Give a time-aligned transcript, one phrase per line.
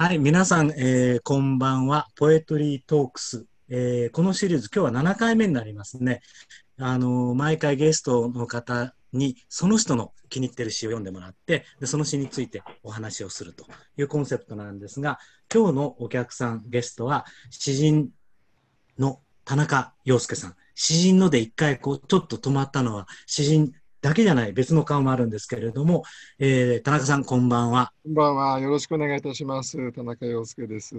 [0.00, 2.06] はい、皆さん、えー、こんばんは。
[2.14, 3.46] ポエトリートークス。
[3.68, 6.20] えー、このシリーズ、今日は7回目になりますね。
[6.78, 13.66] あのー、毎回ゲストの方に、その人の気に入ってる詩を読んでもらって、でその詩についてお話をすると
[13.96, 15.18] いうコンセプトなんですが、
[15.52, 18.10] 今日のお客さん、ゲストは、詩人
[19.00, 20.54] の田中陽介さん。
[20.76, 26.04] 詩人ので一回こう、ちょっと止まったのは、詩人だけじゃない別の顔もあるんですけれども、
[26.38, 27.92] えー、田中さんこんばんは。
[28.04, 28.60] こんばんは。
[28.60, 29.92] よろしくお願いいたします。
[29.92, 30.94] 田中陽介です。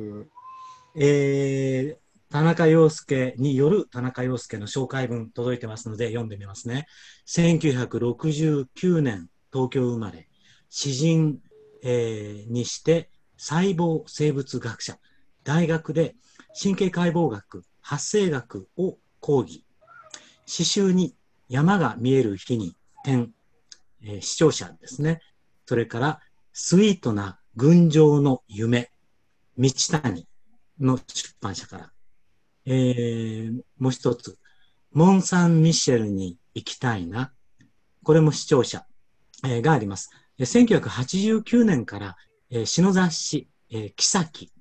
[0.95, 6.87] えー、田中陽介による田中陽介の紹介文届いてますので読んでみますね。
[7.27, 10.27] 1969年東京生まれ、
[10.69, 11.39] 詩人、
[11.83, 14.97] えー、にして細胞生物学者、
[15.45, 16.15] 大学で
[16.61, 19.63] 神経解剖学、発生学を講義、
[20.45, 21.15] 詩集に
[21.47, 23.33] 山が見える日に点、
[24.03, 25.21] えー、視聴者ですね。
[25.65, 26.19] それから、
[26.53, 28.91] スイートな群青の夢、
[29.57, 29.71] 道
[30.01, 30.27] 谷
[30.79, 31.91] の出版社から。
[32.65, 34.37] えー、もう一つ、
[34.91, 37.31] モン・サン・ミシェルに行きたいな。
[38.03, 38.85] これも視聴者、
[39.43, 40.09] えー、があります。
[40.39, 42.17] 1989年から、
[42.49, 44.51] えー、詩の雑誌、えー、キサキ、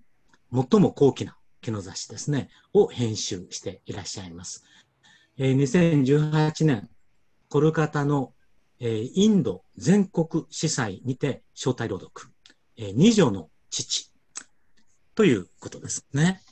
[0.52, 4.64] 最も高貴な木の雑誌ですね、を編集していらっしゃいます。
[5.38, 6.90] えー、2018年、
[7.48, 8.32] コルカタの、
[8.80, 12.28] えー、インド全国司祭にて招待朗読、
[12.76, 14.10] えー、二女の父
[15.14, 16.42] ということですね。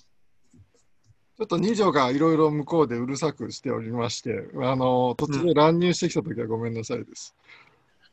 [1.39, 7.35] ちょっと二女がいろいろ向こうでうるさくしておりまして、あの途中で乱入してきたときはごめんなさいです、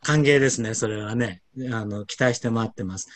[0.01, 0.17] うん。
[0.17, 1.41] 歓迎ですね、それはね。
[1.71, 3.07] あの期待して待ってます。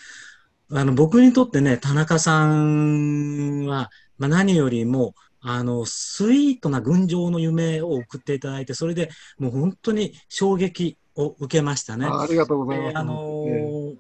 [0.71, 12.05] あの僕にとってね、田中さんは、まあ、何よりもあの、スイートな群青の夢を送っていただいて、それでもう本当に衝撃を受けましたね。
[12.05, 12.97] あありがとうございます。
[12.97, 13.97] あのーえー、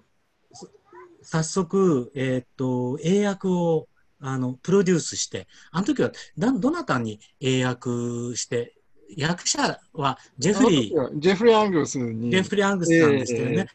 [1.21, 3.87] 早速、えー、っと、英訳を
[4.19, 7.89] あのプロデュースして、あの時はだどなたに英訳
[8.35, 8.73] して、
[9.15, 12.31] 役者はジェフリー、ジェフリー・アングスに。
[12.31, 13.67] ジェフリー・アングスさんでしたよね。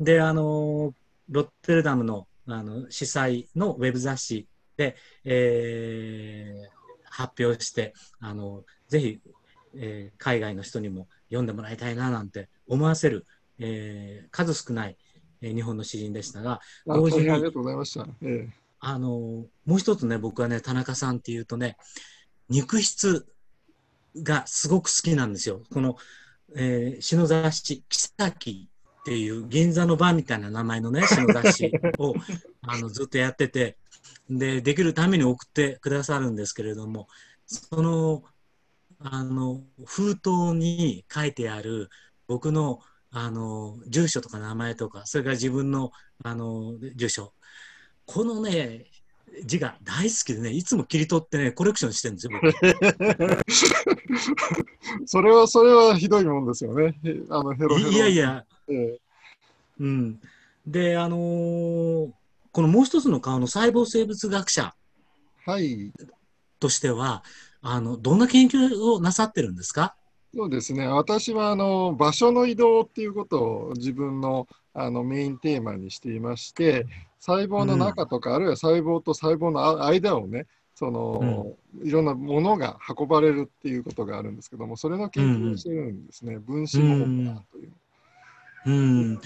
[0.00, 0.94] えー、で、あの、
[1.28, 4.46] ロッテルダムのあの主催のウェブ雑誌
[4.76, 6.79] で、えー、
[7.10, 9.20] 発表して、あの、ぜひ、
[9.74, 13.26] えー、海外の人にも読んでもらいたいななんて思わせる、
[13.58, 14.96] えー、数少ない、
[15.42, 18.06] えー、日本の詩人でしたが、同時に、ありがとうございました。
[18.22, 18.48] えー、
[18.80, 19.08] あの、
[19.66, 21.76] もう一つね、僕はね、田中さんっていうとね、
[22.48, 23.26] 肉質
[24.16, 25.62] がすごく好きなんですよ。
[25.72, 25.96] この、
[26.56, 28.68] えー、詩の雑誌、木崎
[29.00, 32.14] っていう銀座のバーみたいな名前のね、詩の雑誌を
[32.62, 33.76] あのずっとやってて、
[34.28, 37.08] で、できるために送ってくださるんですけれども、
[37.46, 38.22] その、
[38.98, 41.88] あの、封筒に書いてある
[42.28, 45.90] 僕の、あの、住所とか名前とか、それから自分の、
[46.22, 47.32] あの、住所。
[48.06, 48.86] このね、
[49.44, 52.32] 字が大好きでね、いつも切り取ってね、コレクションしてるんですよ、
[55.06, 56.94] それは、それはひどいもんですよね。
[57.30, 58.98] あのヘロヘロいやいや、えー、
[59.80, 60.20] うん。
[60.66, 62.10] で、あのー、
[62.52, 64.74] このもう一つの顔の細胞生物学者
[66.58, 67.22] としては、
[67.62, 69.94] あのどんな研究をなさってるんですか？
[70.34, 70.86] そうですね。
[70.86, 76.86] 私はあの場所の移動っていうことを自分のあのメインテーマにしていまして
[77.18, 80.46] 細胞の中とか、うん、あるいは細胞と細胞の間をね
[80.76, 87.72] その、うん、いろんなものが運ばれるっていうことがあるんですけどもそれの研究をしてるんですね、うん、分子モーターという。
[88.66, 89.20] うん、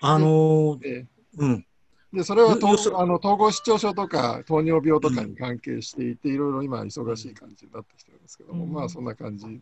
[0.00, 1.04] あのー、
[1.38, 1.66] うん。
[2.12, 9.46] で、それは統あの統合失調症とか糖尿病とかに関係していて、いろいろ今忙しい感じになってきてるんですけども、うん、まあそんな感じ。
[9.46, 9.60] うん、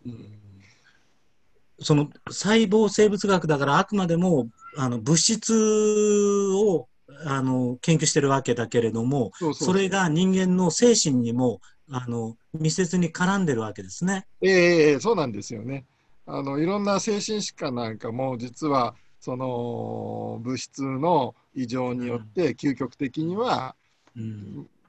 [1.79, 6.89] その細胞生物学だからあくまでもあの物質を
[7.25, 11.61] あの研究してるわけだけれどもそれが人間の精神にも
[11.91, 14.27] あの密接に絡んでるわけですね。
[14.41, 15.87] ええー、そうなんですよね。
[16.27, 23.77] あのいろんな精神疾患なんかも実はその物質の異常によって究極的には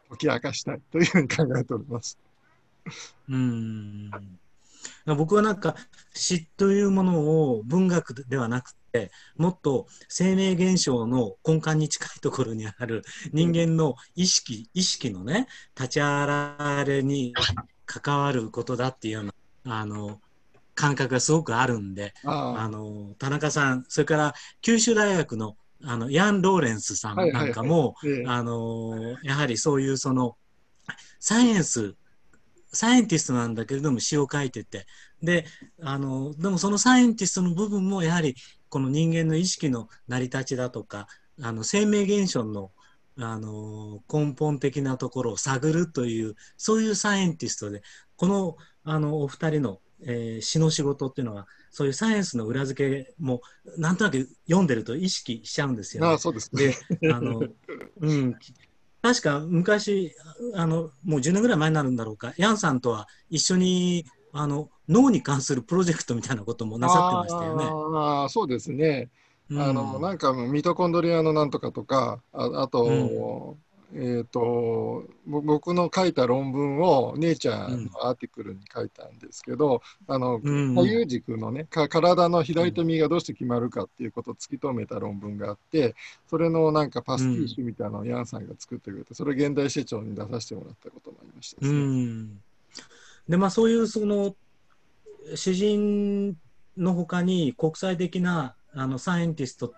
[0.10, 2.18] 解き明かしたいというふうに考えております。
[3.30, 4.10] うん。
[5.06, 5.76] 僕はなんか
[6.14, 7.20] 詩というもの
[7.52, 17.34] を文学ではなくてもっと生命現象の根幹に近いところにある人間の意識意識のね立ち上れに
[17.86, 19.34] 関わることだっていうような
[19.66, 20.20] あの
[20.76, 27.96] 感覚がすごくあるんで、あの田中さん、それから九州大学のあのヤン・ローレンスさんなんかも、
[28.28, 30.38] あのやはりそういうその
[31.20, 31.96] サイエンス
[32.74, 34.86] サイエンティストなんだけれども詩を書いてて
[35.22, 35.46] で
[35.82, 38.36] あのでもそのサイエンティストの部分もやはり
[38.70, 41.08] この人間の意識の成り立ちだとか
[41.42, 42.72] あの生命現象の
[43.20, 47.82] あの根本的なところを探るというそういうサイエンティストで
[48.16, 53.42] このあのお二人の、えー詩の仕事っていうのはそういうサイエンスの裏付けも
[53.78, 56.18] なんとなく読んでると意識しちゃうんですよねああ、。
[56.18, 56.76] そうですね。
[57.02, 57.42] で、あの、
[58.02, 58.36] うん、
[59.02, 60.14] 確か昔、
[60.56, 67.66] あの、もう10年ぐらい前になるんだろうか、ヤンさんとは一緒に、あの、脳に関するプロジェクトみたいなこともなさってましたよね。
[67.66, 69.10] ああ、そうですね。
[69.50, 73.58] うんあの、なんかミトコンドリアのなんとかとか、ああと、
[73.94, 85.96] えっ、と、ぼ僕の書いた論文をネイチャーのアーティクルに書いたんですけど、あの、うん左右軸のね、か体の左と右がどうして決まるかっていうことを突き止めた論文があって、
[86.30, 91.74] それのなんかパスティッシュみたいなのをヤンさんが作ってくれて、それを現代市長に出させてもらったこともありましたでね。
[91.74, 92.42] ん。
[93.28, 94.36] で、まあそういうその、
[95.36, 96.38] 詩人
[96.78, 99.74] のほかに国際的なあのサイエンティスト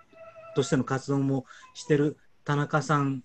[0.55, 3.23] としての活動もしてる田中さんうん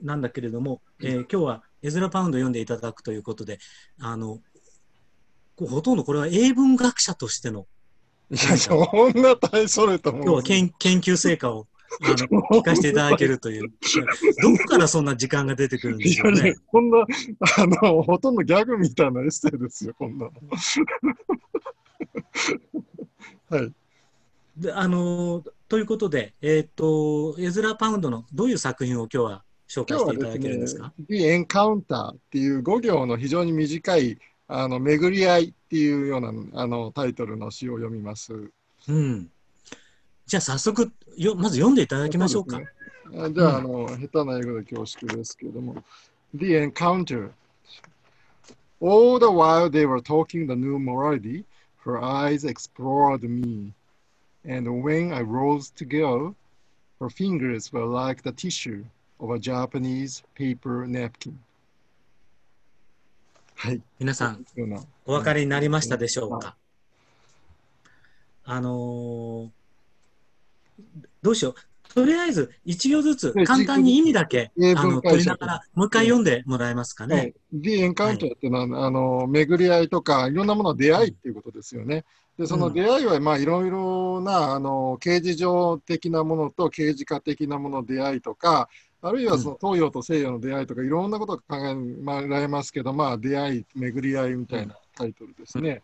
[0.00, 3.58] なんだけれども、えー今日はエズラ・パウンド読んでいただくということで、
[4.00, 4.40] あの、
[5.56, 7.66] ほとんどこれは英文学者としての
[8.30, 11.66] いや、そんな大それたも今日は研研究成果を
[12.02, 12.16] あの
[12.60, 13.72] 聞かせていただけるという、
[14.42, 16.54] どこからそんな時間が出てくるんでしょうね。
[16.66, 17.04] こんな、あ
[17.66, 20.32] の、ほとんどギャグみたいなエッセイですよ、こんなの。
[23.48, 23.72] はい。
[24.56, 34.18] であのということで、えっ、と、エズラ・パウンドのどういう作品を今日は紹介していただけるんですか、The Encounter っていう5行の非常に短い、
[34.48, 36.32] あの、巡り合いっていうような、
[36.62, 38.32] あの、タイトルの詩を読みます。
[38.88, 39.30] うん。
[40.24, 42.56] じゃあ早速よ、まず読んでいただきましょうか。
[42.56, 42.68] そうね
[43.24, 45.82] あじゃあ、あの、下手な英語で恐縮ですけれども、
[46.34, 47.30] The Encounter.
[48.80, 51.44] All the while they were talking the new morality,
[51.84, 53.72] her eyes explored me.
[54.44, 56.34] And when I rose to go,
[57.00, 58.84] her fingers were like the tissue
[59.20, 61.34] of a Japanese paper napkin.
[63.56, 63.80] はい。
[63.98, 64.44] 皆さん、
[65.04, 66.56] お分かりになりましたでしょうはか？
[68.44, 69.48] あのー
[71.20, 71.54] どうしよう。
[71.92, 77.16] とりあえず、一行ずつね簡単に意味だけ、英あの、取りながら、もう一回読んでもらえますかね？
[77.16, 82.04] はい、The Encounter っていうのは、あの巡り合いとかいろんなものの出会いっていうことですよね。
[82.38, 88.68] でその出会いはまあいろいろなあの刑事上的なものと刑事化的なものの出会いとか
[89.02, 91.58] あるいはその東洋と西洋の出会いとかいろんなことが考
[92.22, 95.82] えられますけど、まあ、出会い巡り合いみたいなタイトルですね。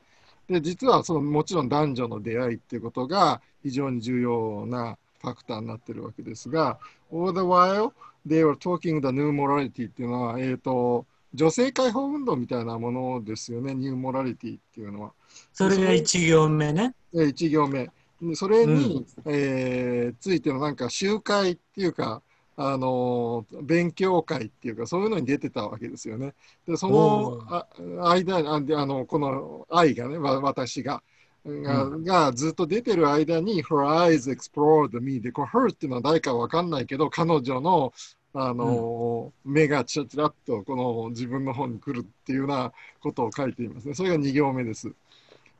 [0.48, 6.78] で実はそのもちろん男女の出会いっていうことが非常に重要なファクターになってるわけですが
[7.10, 7.92] All the while
[8.26, 15.12] they were talking the new morality っていうのは、えー、と女性解放運動みたいなものですよね、ニューモラリティっていうのは。
[15.52, 16.94] それが一行目ね。
[17.14, 17.90] え1行目。
[18.22, 22.22] でそれに、えーついてのなんか集会っていうか、
[22.56, 26.34] あのー勉強会っていうか、そういうのに出てたわけですよね。
[26.66, 31.02] で、その間あの、この愛がね、わ私が。
[31.46, 37.92] がうがずっと出てる間に、Her eyes explored me で、この Her っていうのは誰かわかんないけど、彼女の
[38.34, 43.94] あの、目がちらちらっとこの自分の方に来るっていうようなことを書いていますね。
[43.94, 44.92] それが2行目です。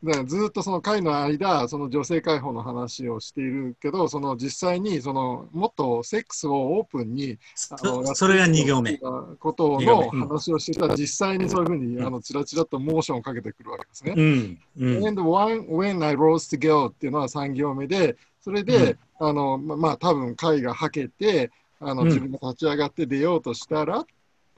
[0.02, 7.38] だからずっとその会の間、その女性解放の話をしているけど、その実際にそのもっとセックスをオープンに
[7.70, 8.98] あのそそれが2行目。
[9.38, 14.14] ことの話をしてたら、実際にそういうふうにあのちらちらっとモーションをかけてくるわけですね。
[14.16, 14.58] うん。
[14.76, 15.06] うん。
[15.06, 21.50] And when, when I rose to go っていうのは3行目で、それで、あのままあ多分会がはけて、
[21.81, 22.08] あのうん。
[22.08, 24.04] 自分が立ち上がって出ようとしたら、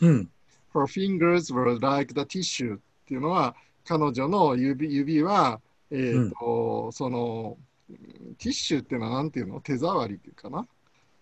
[0.01, 0.31] うん。
[0.75, 3.55] Her fingers were like the tissue っていうのは、
[3.85, 7.57] 彼女の指指は、えーとその
[8.39, 9.61] ティッシュっていうのは何ていうの？
[9.61, 10.67] 手触りっていうかな、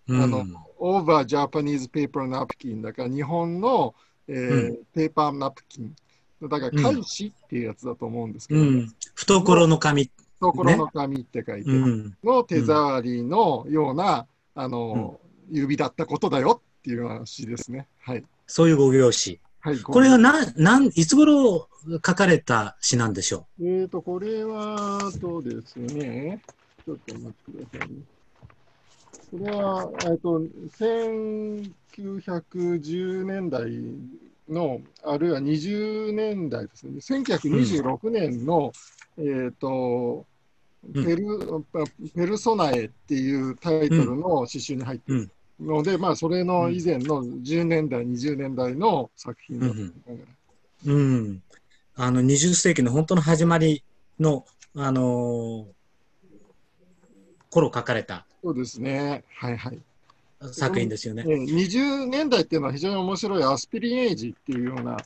[0.07, 0.21] うん。
[0.23, 0.45] あの
[0.79, 3.93] over Japanese paper napkin だから日本の、
[4.27, 5.95] えーうペーパーナプキン
[6.41, 8.91] だからうん返しっていうやつだと思うんですけど、うん。
[9.13, 10.09] 懐の紙。
[10.39, 12.17] 懐の紙って書いて、うん。
[12.23, 14.25] の手触りのような、
[14.55, 15.19] あの
[15.51, 17.87] 指だったことだよっていう話ですね。
[17.99, 18.23] はい。
[18.47, 19.39] そういうご行詞。
[19.59, 26.41] はい、これはな、なん、いつ頃書かれた詩なんでしょえーと、これは、そうですね。
[26.85, 27.95] ちょっとお待ちくださいね。
[29.31, 30.39] これは、えっと、
[31.97, 33.71] 1910年代
[34.47, 36.99] の、あるいは20年代ですね。
[36.99, 38.71] 1926年の、
[39.17, 40.27] えっと、
[40.93, 41.25] うんペル、
[42.13, 50.15] ペルソナエっていうタイトルの詩集に入っているので、まあ、それの以前の10年代、20年代の作品だと思いながら
[50.85, 50.91] う。
[50.93, 51.43] うん。
[51.95, 53.83] あの、20世紀の本当の始まり
[54.19, 54.45] の、
[54.75, 55.75] あのー
[57.49, 58.25] 頃書かれた。
[58.43, 59.23] そうですね。
[59.37, 59.79] はいはい。
[60.51, 61.23] 作品ですよね。
[61.25, 64.97] えー20年代っていうのは非常に面白いアスピリンエイジっていうような、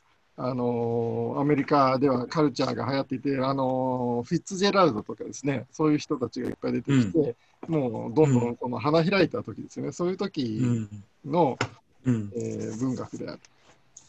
[0.41, 11.03] あのーアメリカではカルチャーが流行っていて、あのーフィッツジェラルドとかですね、そういう人たちがいっぱい出てきて、もうどんどんこの花開いた時ですよね、そういうう時ん。
[11.25, 11.57] の、
[12.05, 12.33] うん。
[12.33, 13.41] えー文学である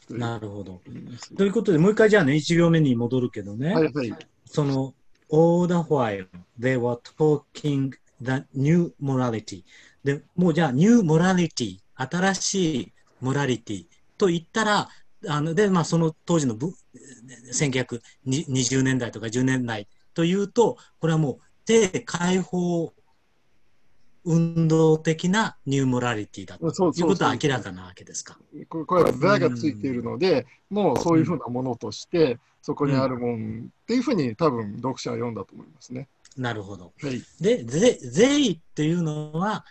[0.09, 0.81] というなるほど。
[1.37, 3.75] ということで、もう一回じゃあね、1行目に戻るけどね。
[3.75, 4.31] はいはい。
[4.45, 4.95] その、
[5.31, 6.27] all the while
[6.59, 9.65] they were talking the new morality.
[10.05, 13.87] で、もうじゃあ、new morality、新しいモラリティ
[14.19, 14.89] と言ったら、
[15.29, 16.73] あので、まあ、その当時のぶ
[17.53, 22.93] 1920年代とか10年代というと、これはもう、性解放
[24.25, 28.39] 運動的なニューモラリティだということは明らかなわけですか？
[28.69, 36.09] ここれは座がついているので、もうそういうふうなものとして、そこにあるもんっていうふうに多分読者は読んだと思いますね。
[36.37, 36.93] なるほど。
[37.01, 37.23] はい。
[37.41, 39.65] で、ぜ税っていうのは、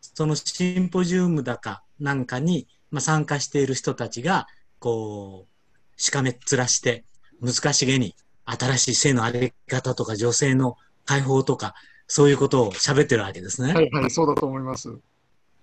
[0.00, 4.46] そのシンポジウムだかなんかに、まあ、参加している人たちが、
[4.80, 7.04] こう、しかめっ面して、
[7.40, 11.74] 難しげに新しい性のあり方とか女性の解放とか、
[12.08, 13.72] そういうことを喋ってるわけですね。
[13.72, 14.92] はいはい、そうだと思います。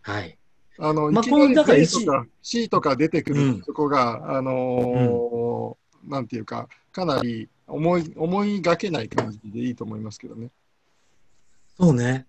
[0.01, 0.37] はい。
[0.79, 10.51] あの、まあこのだから A とか C とか出てくる、うんそこが、あのーなんていうか、かなり思い思いがけない感じでいいと思いますけどね。
[11.77, 12.27] そうね。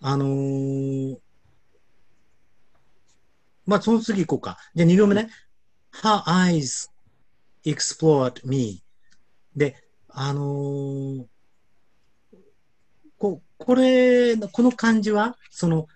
[0.00, 1.16] あのー
[3.66, 4.58] まあ、その次行こうか。
[4.74, 5.28] じゃあ2行目ね。
[6.02, 6.90] Her eyes
[7.64, 8.82] explored me.
[9.56, 9.76] で、
[10.08, 11.24] あのー
[13.16, 15.86] ここれ、この漢字は、その、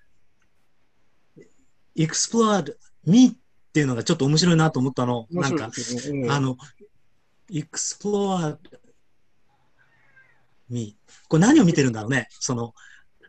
[1.96, 3.32] explored me っ
[3.72, 5.26] ていうのがちょっと面白いなと思ったの。
[5.30, 6.34] 面白いなんか。
[6.34, 6.56] あの、
[7.50, 8.58] explored
[10.70, 10.96] me。
[11.28, 12.28] これ何を見てるんだろうね。
[12.30, 12.72] その、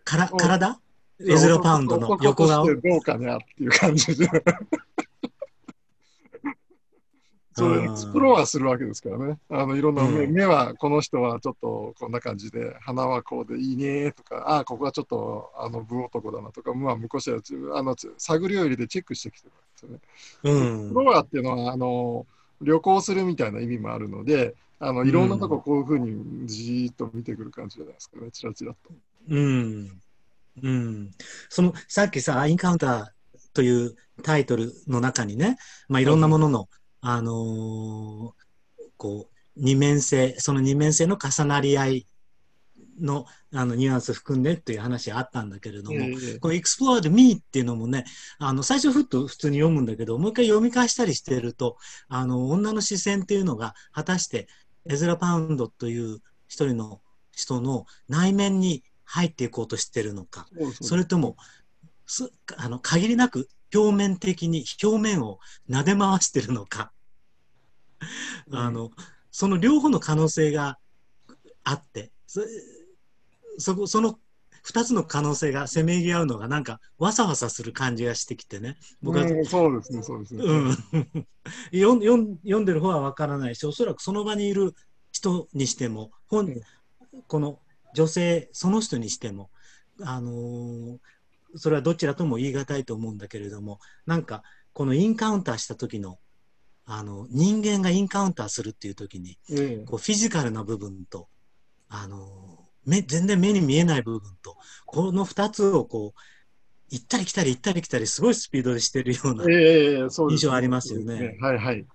[0.05, 0.79] からうん体？
[1.27, 4.29] エズラパウンドの横顔どうかなっていう感じで。
[7.53, 9.37] そうう、ん explore するわけですからね。
[9.49, 17.31] あのいろんな目,、うん目はこの人はちょっとこんな感じで、鼻はこうでいいねとか、ああ、ここはちょっとあの醜男だなとか、まあ、向こう
[17.69, 19.99] はあの探りを入れてチェックしてきてるわけで
[20.41, 20.59] すよね。
[20.61, 22.25] うん explore っていうのはあの
[22.61, 28.77] 旅行するみたいな意味もあるので、あのいろんなとここういうふうにじーっと見てくる感じじゃないですかね、チラチラと。
[29.29, 30.01] うん。
[30.63, 31.11] うん。
[31.49, 33.05] その、さっきさ、 encounter
[33.53, 36.69] というタイトルの中にね、まあ、いろんなものの、
[37.01, 38.49] あのー
[38.99, 42.07] こう、二面性、その二面性の重なり合い
[42.99, 48.05] の、あの、ニュアンス含んでっていう話あったんだけれども、ええこの Explored Me っていうのもね、
[48.37, 51.77] あの、最初ふっと普通に読むんだけど、もう一回読み返したりしてると、
[52.09, 54.47] あの、女の視線っていうのが、果たして、
[54.85, 57.01] エズラ・パウンドという一人の
[57.31, 60.87] 人の内面に入っていこうとしてるのか、そうそう。
[60.87, 61.37] それとも、
[62.05, 66.91] すあの限りなく表面的に表面を撫で回してるのか、
[68.47, 68.57] うん。
[68.57, 68.91] あの
[69.31, 70.77] その両方の可能性が
[71.63, 72.41] あってそ
[73.57, 74.19] そこその
[74.65, 78.77] 2つの可能性がせめぎ合うのがなんかわさわさする感じがしてきてね。
[79.01, 80.43] 僕は、うんそうですね、そうですね。
[80.43, 80.77] うん
[82.41, 84.73] 読んでる方はわからないしおそらくその場にいる
[85.11, 86.61] 人にしても本、うん。
[87.27, 87.59] この
[87.95, 89.49] 女性その人にしても、
[90.01, 90.97] あのー
[91.55, 96.19] それはどちらとも言い難いと思うんだけれどもなんかこのインカウンターした時の
[96.85, 101.27] あの人間がインカウンターするっていう時にええこうフィジカルな部分と、
[101.87, 106.19] あのー目全然目に見えない部分とこの2つをこう
[106.89, 111.85] 行ったり来たり行ったり来たりすごいスピードでしてるような印象ありますよねそうですはいはい。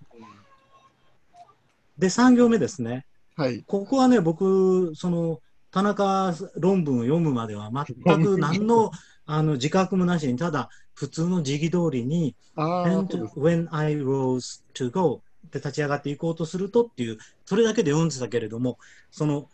[1.99, 3.07] で3行目ですね
[3.37, 3.65] はい。
[3.65, 5.41] ここはね僕その
[5.73, 8.93] 田中論文を読むまでは全く何の
[9.27, 18.79] あの自覚もなしにただ普通の時期通りにああ、And when I rose to go って立ち上がっていこうとするとっていうそれだけで読んでたけれども
[19.11, 19.49] その、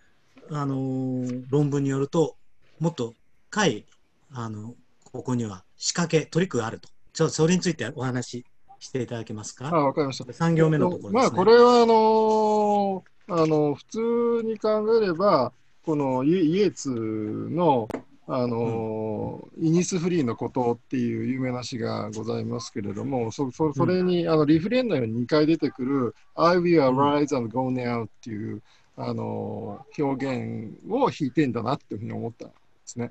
[0.50, 2.36] あのー論文によると
[2.78, 3.14] もっと
[3.50, 3.86] 深い
[4.32, 4.74] あの
[5.12, 8.46] ここには仕掛けトリックがあるとちょっとそれについてお話し
[8.78, 10.24] していただけますあかわかりました。
[10.24, 11.38] 3行目のところまあ、ですね。
[11.38, 13.98] これはあのーあの普通
[14.44, 15.52] に考えれば、
[15.84, 17.88] このイイエーツの、
[18.32, 28.62] あのーイニス・フリーのことっていう有名な詩がございますけれども、そそそれに、あのリフレインのように2回出てくる、I will arise and go now っていう、
[28.96, 33.10] あのー表現を弾いてんだなっていうふうに思ったんですね。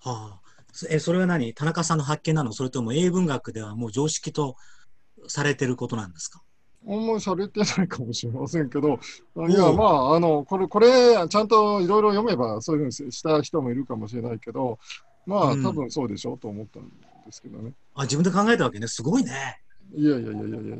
[0.00, 0.40] はあ、
[0.72, 1.54] そえそれは何？
[1.54, 2.52] 田中さんの発見なの？
[2.52, 4.56] それとも英文学ではもう常識と
[5.26, 6.42] されてることなんですか？
[6.88, 9.00] あんまりされてないかもしれませんけど、
[9.34, 10.88] ういや、まあ、あの、これ、これ、
[11.28, 14.78] ちゃんといろいろ読めば、そういうふうにした人もいるかもしれないけど、
[15.26, 16.88] まあ、うん多分そうでしょうと思ったんで
[17.32, 17.72] すけどね。
[17.94, 18.86] あ、自分で考えたわけね。
[18.86, 19.60] すごいね。
[19.94, 20.76] いやいやいやいやいや。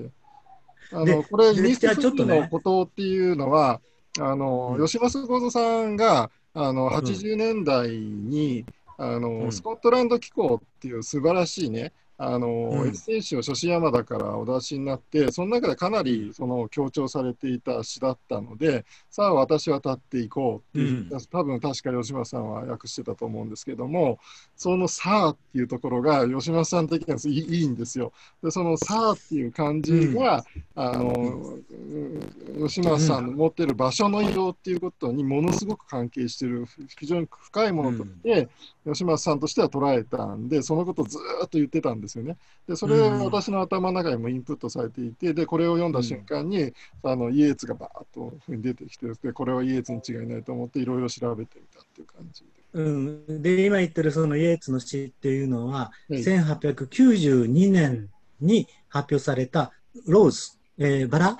[0.93, 3.81] あでの、これ、リーちょっとねのことっていうのは、
[4.21, 8.65] あの、うん吉松幸三さんが、あの、ん80年代に、
[8.97, 12.89] あの、うんスコットランド機構っていう素晴らしいね、あの、うん。
[12.89, 21.21] エッセイ詩を書士山田からお出しになって、その中でかなりその強調されていた詩だったので、さあ私は立っていこうっていう、うん。
[21.31, 24.19] 多分確か吉松さんは訳してたと思うんですけども、
[24.57, 28.13] そのさあっていうところが吉松さん的にはいいいいんですよ。
[28.43, 30.45] で、そのさあっていう感じが、
[30.75, 36.67] あの、うん吉松さんの持ってる場所の移動っていうことにものすごく関係してる、
[36.99, 38.49] 非常に深いものとして、
[38.87, 42.37] 吉松さんとしては捉えたんで、そのことをずーっと言ってたんですよね。
[42.69, 43.25] で、それうん。
[43.25, 46.73] 私の頭の中にもインプットされていて、で、これを読んだ瞬間に、
[47.03, 52.49] あのイエーツがバーッと出てきてで、これはイエーツに違いないと思って、いろいろ調べてみたっていう感じで。
[52.75, 56.15] うん、で今言ってるそのイエーツの詩っていうのは、はい。
[56.17, 58.11] 1892年
[58.41, 59.73] に発表された
[60.07, 61.39] ローズ、えーバラ？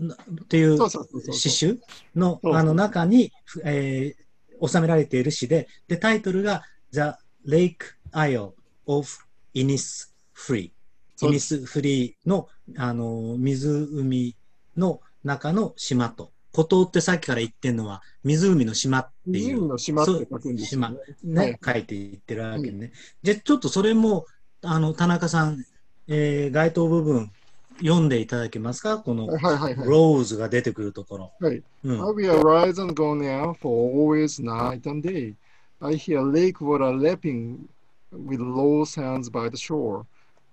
[0.00, 0.78] っていう
[1.32, 1.78] 詩集
[2.16, 3.32] のあの中に、
[3.64, 4.24] えー
[4.66, 7.14] 収められている詩ででタイトルが The
[7.46, 7.76] Lake
[8.12, 8.52] Isle
[8.86, 9.08] of
[9.54, 14.34] イニそうですスフリーのあの湖
[14.76, 20.96] の中の島と孤島ってさっきから言ってるのは湖の島っていう湖の島って書くんですよね。
[21.24, 22.92] ね、はい書いていってるわけね。
[23.22, 24.26] じゃあちょっとそれも、
[24.62, 25.64] あの、田中さん、
[26.06, 27.32] えー該当部分
[27.78, 28.98] 読んでいただけますか？
[28.98, 29.88] この、はいはいはい。
[29.88, 31.32] ローズが出てくるところ。
[31.40, 31.94] はいうん。
[31.94, 35.34] I will arise and go now for always night and day.
[35.80, 37.56] I hear lake water lapping
[38.14, 40.06] with low sounds by the shore.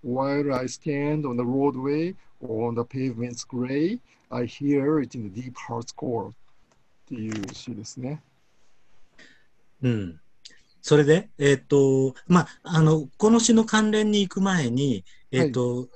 [0.03, 3.99] While I stand on the roadway or on the pavement's gray,
[4.31, 6.29] I hear it in the deep heart's core.
[6.29, 6.33] っ
[7.07, 8.21] ていう詩ですね。
[9.83, 10.19] うん。
[10.81, 15.89] それで、えっ、と、まあ、あの、この詩の関連に行く前に、えっ、と、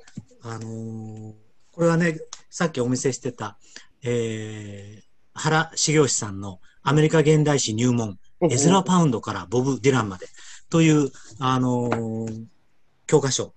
[0.43, 2.17] あのーこれはね、
[2.49, 3.57] さっきお見せしてた、
[4.01, 8.17] えー、原茂義さんのアメリカ現代史入門、
[8.49, 10.25] エズラ・パウンドからボブ・ディランまで
[10.69, 12.45] という、あのー
[13.07, 13.53] 教科書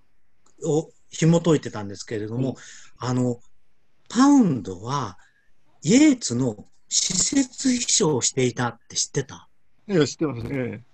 [0.62, 2.59] を紐解いてたんですけれども、
[2.99, 3.40] あの、
[4.11, 5.16] パウンドは、
[5.83, 9.49] イエーツの施設秘書をしていたって知ってた？
[9.88, 10.85] いや、知ってますね。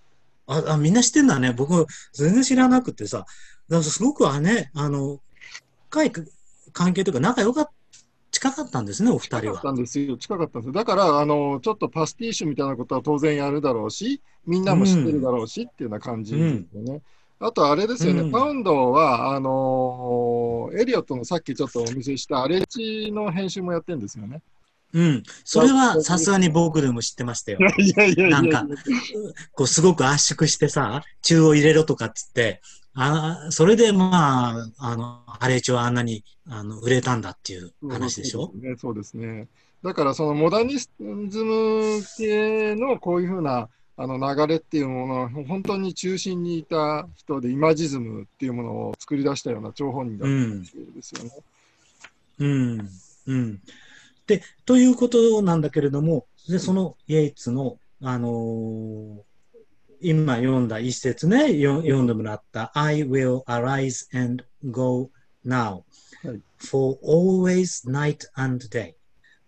[0.46, 1.52] ああみんな知ってんだね。
[1.52, 3.18] 僕、全然知らなくてさ。
[3.18, 3.28] だか
[3.68, 5.18] らすごくはね、あの、
[5.90, 6.12] 深い
[6.72, 7.70] 関係というか仲良かっ
[8.44, 9.72] 近かったんですね、お二人は近かった。
[9.72, 10.18] んですよ。
[10.18, 10.72] 近かったんですよ。
[10.72, 17.00] だから、あの、ちょっとパスティッシュみたいなことは当然やるだろうし、みんなも知ってるだろうし、っていうような感じですよね。
[17.40, 24.42] あと、あれですよね、うんパウンドは、あのエリオットのさっきちょっとお見せしたアレッジの編集もやってるんですよね。
[24.92, 25.22] うん。
[25.44, 27.58] それはさすがに僕でも知ってましたよ。
[27.78, 28.66] いやいやなんか
[29.52, 32.60] こうすごく圧縮してさ、中央入れろとかっつって、
[32.96, 38.52] あそれでまあ、あの、ハレーチはあんなにあの売れたんだっていう話でしょ？
[38.52, 38.76] そうですね。
[38.78, 39.48] そうですね。
[39.82, 51.30] だから、そのモダニズム系のこういうふうなあの流れっていうものは、本当に中心にいた人で、イマジズムっていうものを作り出したような張本人だったんですよね。
[52.38, 52.88] うん。
[53.26, 53.60] うん。
[54.26, 59.18] で、ということなんだけれども、で、そのイエイツの、あのー
[60.03, 65.09] 今読んだ一節ね、よ読んでもらった、I will arise and go
[65.45, 65.83] now,
[66.23, 68.95] はい for always night and day.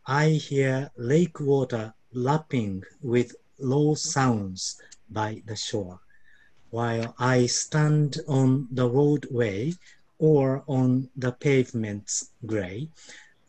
[0.06, 4.78] I hear lake water lapping with low sounds
[5.12, 6.00] by the shore,
[6.72, 9.74] while I stand on the roadway
[10.18, 12.90] or on the pavement's gray.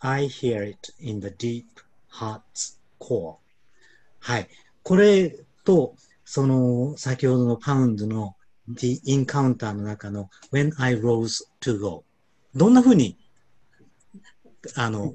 [0.01, 3.37] I hear it in the deep heart's core.
[4.21, 4.49] はい。
[4.83, 5.31] これ
[5.65, 5.95] と、
[6.30, 8.36] その、先ほどのパウンドの
[8.68, 12.04] The Encounter の中の When I Rose to Go。
[12.54, 13.18] どんな風に、
[14.76, 15.14] あの、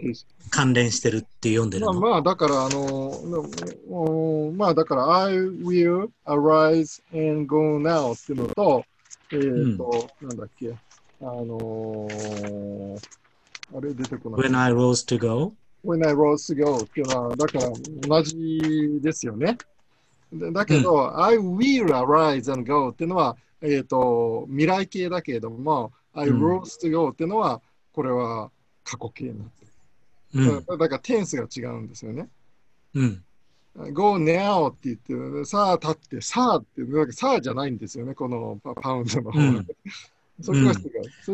[0.49, 8.85] 関連してるって読んでるの、まあまあ、だから、あの、うんまあだから、I will arise and go now っていうのと、
[9.33, 10.75] えっ、と、なんだっけ、
[11.21, 12.99] あのー
[13.75, 14.49] あれ出てこない。
[14.49, 15.53] When I Rose to Go?
[15.85, 17.71] When I rose to go っていうのは、だから
[18.09, 19.59] 同じですよね。
[20.33, 27.61] でだけど、I will arise and go っていうのは、えっ、と、未来形だけれども、I うん rose to go っていうのは、
[27.93, 28.51] これは
[28.85, 29.79] 過去形なんです。
[30.35, 30.65] うん。
[30.65, 32.29] だだから、テンスが違うんですよね。
[32.95, 33.25] うん。
[33.93, 39.45] Go now って言って、さあ立って、さあって、なんかさあじゃないんですよね、このパパウンドの方が。
[39.45, 39.67] うん
[40.41, 40.79] そこが違う。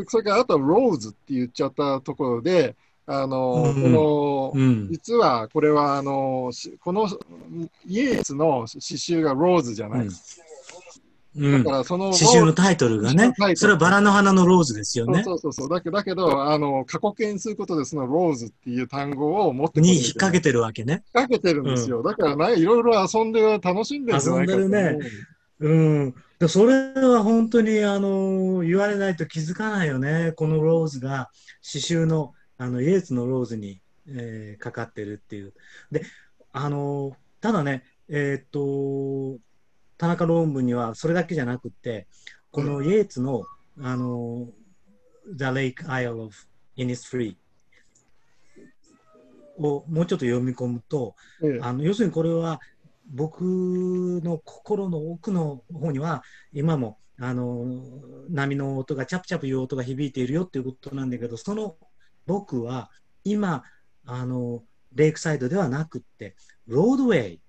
[0.07, 2.77] それから、あとはローズって言っちゃったところで、
[3.11, 4.89] あの、うんこの、うん。
[4.91, 7.09] 実はこれはあのしこの
[7.87, 11.45] イエーツの詩集がローズじゃない、うん。
[11.55, 11.65] うん。
[11.65, 15.23] だからその詩集のタイトルがねそれはバラの花のローズですよね。
[15.25, 20.93] そうそうそうだけだけどあの過去形にすることでそのローズっていう単語を持ってこに引っ掛けてるわけね。
[20.93, 24.71] 引っ掛けてるんですよ、だからねいろいろ遊んで楽しんでるんじゃないかと思う。
[24.71, 25.11] 遊んで
[25.61, 26.15] うん。
[26.39, 30.33] でそれは本当に、あの、言われないと気づかないよね。
[30.37, 31.31] このローズが
[31.63, 35.55] 詩集の、あの、イエーツのローズに、えーかかってるっていう。
[35.91, 36.03] で、
[36.53, 39.41] あの、ただね、えーっと、
[39.97, 42.07] 田中論文にはそれだけじゃなくって、
[42.51, 43.45] このイエーツの、
[43.81, 44.49] あの、
[45.37, 46.35] The Lake Isle of
[46.77, 47.37] Innisfree
[49.59, 52.61] をもうちょっと読み込むと、ええあの要するにこれは
[53.11, 57.65] 僕の心の奥の方には今もあの
[58.29, 61.77] 波の音がチャプチャプいう音が響いているよっていうことなんだけどその
[62.29, 62.91] 僕は
[63.25, 63.65] 今
[64.05, 64.63] あの
[64.95, 66.37] レイクサイドではなくって
[66.67, 67.41] ロードウェイ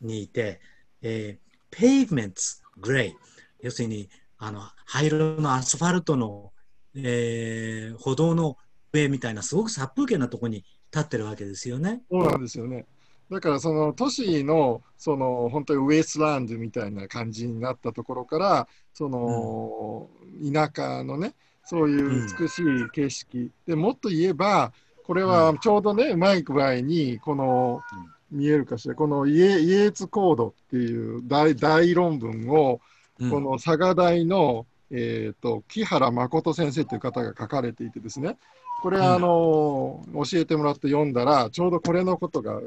[0.00, 0.60] にいて、
[1.02, 2.40] えー、ペイブメント
[2.78, 3.16] グレイ
[3.60, 6.52] 要するにあの灰色のアスファルトの、
[6.94, 8.56] えー歩道の
[8.92, 12.02] 上みたいなすごく殺風景なところに立ってるわけですよね。
[12.10, 12.86] そうなんですよね。
[13.30, 20.08] だからその都市のその本当にウエストランドみたいな感じになったところからその
[20.52, 21.34] 田舎のね
[21.68, 24.72] そういう美しい景色、でもっと言えば
[25.06, 27.82] これはちょうどねうまい具合にこの
[28.30, 32.80] 見えるかしらこのイエイエーツコードっていう大大論文を
[33.20, 33.30] うん。
[33.30, 38.36] この佐賀大の、えー、と木原誠先生という方が書かれていてですね。
[38.80, 42.60] これはあの、教えてもらって読んだらちょうどこれのことが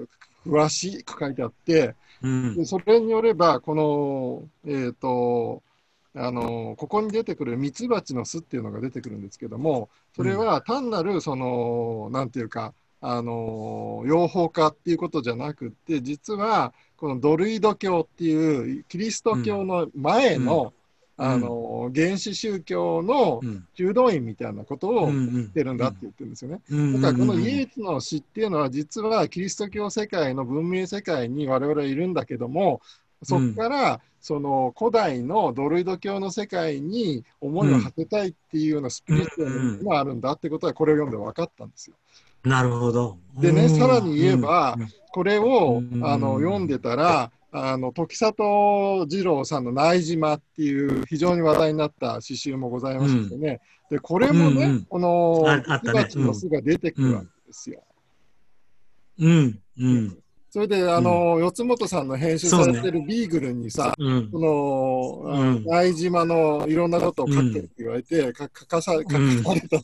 [0.45, 2.55] 詳しく書いてあってうん。
[2.55, 5.63] でそれによればこのえっ、と
[6.13, 20.81] あのここに出てくるミツバチの巣っていうのが出てくるんですけどもそれは単なるそのなんていうかあの養蜂家っていうことじゃなくって実はこのドルイド教っていうキリスト教の前の、うん。
[21.17, 23.67] あの原始宗教のうん。
[23.75, 26.61] 修道院みたいなことをうん言ってるんだって言ってるんですよね。
[26.71, 27.01] うん。
[27.01, 32.81] だからこのイエーツの詩っていうのは実はキリスト教世界の文明世界に我々はいるんだけども
[33.23, 41.95] そこからその古代のドルイド教の世界に思いを馳せたいっていうようなスピリチュアルがあるんだってことはこれを読んで分かったんですよ。
[42.43, 43.17] なるほど。
[43.39, 43.69] でねうん。
[43.69, 53.59] さらに言えばうんこれをうんあの読んでたらあの時里二郎さんの「内島」っていう非常に話題になった詩集もございましたよね。
[53.89, 54.85] でこれもね、うんうん。
[54.85, 56.03] このああったね。
[56.03, 57.83] ミツバチの巣が出てくるわけですよ。
[59.19, 60.17] うん、うん、
[60.51, 64.29] それで、あの、四つ本さんの編集されてるビーグルにさ、うん。
[64.29, 65.63] こ、の、うん。
[65.65, 69.81] 内島のいろんなことを書けって言われて、か書かさ書かうんされた、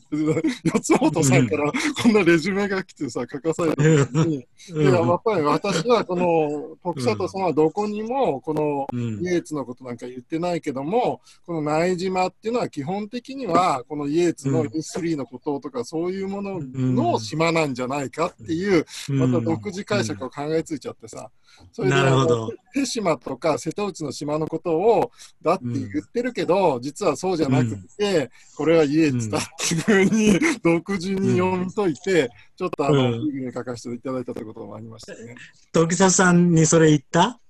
[0.64, 9.24] 四つ本さんからこんなレジュメが来てさ、書かされた時に、でやっぱり私はこの徳里さんはどこにもこのうん。
[9.24, 21.30] イエーツのことなんか言ってないけども、この内島っていうのは基本的にはこのイエーツのうんインスリーのこととかそういうものの島なんじゃないかっていう、また独自解釈を考えついちゃってさ、
[21.72, 25.10] それでなるほどあの手島とか瀬戸内の島のことを
[25.42, 35.34] だって言ってるけど、実はそうじゃなくて、これはイエーツだっていうふうに独自に読み解いて、ちょっとあの、うんに書かせていただいたということもありましたね。
[35.72, 37.40] 時里さんにそれ言った？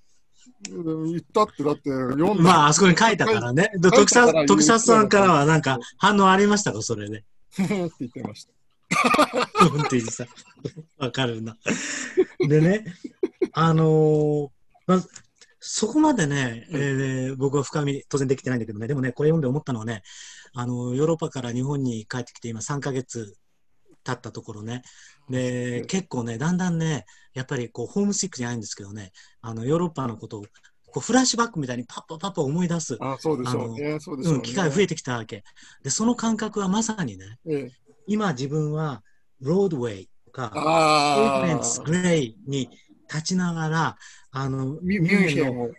[0.72, 2.42] うん言ったってだって読んだ。
[2.42, 3.70] まあ、あそこに書いたからね。
[3.74, 7.18] で時書いたから里時里さんからはなんか反応ありましたか、それで。
[7.62, 7.66] って
[8.00, 8.52] 言ってました。
[9.72, 10.24] うんってさ、
[10.98, 11.56] わかるな。
[12.38, 12.84] でね、
[13.52, 14.48] あのー
[14.86, 15.02] まあ、
[15.60, 20.02] そこまでね、えー僕は深み、当然できてないんだけどね、でもね、これ読んで思ったのはね、
[20.54, 23.34] あのヨーロッパから日本に帰ってきて今3ヶ月
[24.04, 24.82] 経ったところね、
[25.28, 30.42] で、結構ね、だんだんね、やっぱりこう、ホームシックじゃないんですけどね、あのヨーロッパのことを、
[30.90, 33.98] こうフラッシュバックみたいにパッパパッパ思い出す、あそうでしょうね。
[34.00, 34.36] そうでしょうね。
[34.36, 35.44] うん、機会増えてきたわけ。
[35.82, 37.72] で、その感覚はまさにね、ええ
[38.10, 39.02] 今自分は
[39.38, 42.70] ロードウェイとか、あブメンツグレイに
[43.10, 43.96] 立ちながら、
[44.30, 45.70] あの、ミミュンヘンの、を。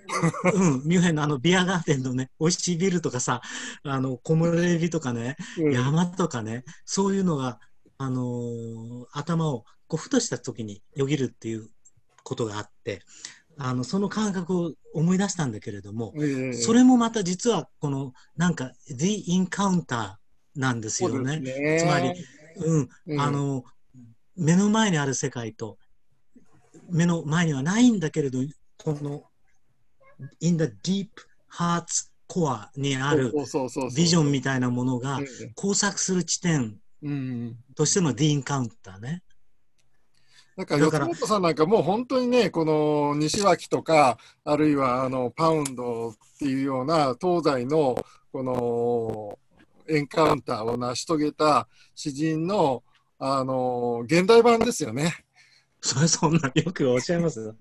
[0.54, 3.42] うん、ミュンヘンのあのビアガーデンのね、美味しいビルとかさ、
[3.84, 5.74] あの、木漏れ日とかね、うん。
[5.74, 7.60] 山とかね、そういうのが、
[7.98, 11.68] あのー頭をこうふとした時によぎるっていう
[12.24, 13.02] ことがあって、
[13.58, 20.16] あの、その感覚を思い出したんだけれども、ええそれもまた実はこの、なんか、The Encounter
[20.56, 21.40] なんですよね。
[21.40, 21.78] ね。
[21.80, 22.14] つまり、
[22.58, 23.20] うん、うん。
[23.20, 23.64] あの、
[24.40, 25.78] 目の前にある世界と、
[26.90, 28.40] 目の前にはないんだけれど、
[28.78, 29.26] この、
[30.40, 31.10] in the deep
[31.52, 33.34] heart's core にある
[33.96, 39.24] ビジョンみたいなものがええ交錯する地点うんとしての The Encounter ね。
[40.56, 47.96] なんか、四本さんなんかもう本当にね、この西脇とか、あるいはあのパウンドっていうような東西の
[48.32, 49.40] この
[49.94, 52.84] エンカウンターを成し遂げた詩人の
[53.20, 55.14] あの現代版ですよね。
[55.82, 57.54] それそんなよくおっしゃいます。